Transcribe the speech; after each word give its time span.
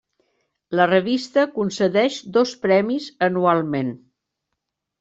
La 0.79 0.87
revista 0.91 1.43
concedeix 1.59 2.17
dos 2.39 2.55
premis 2.65 3.13
anualment. 3.29 3.95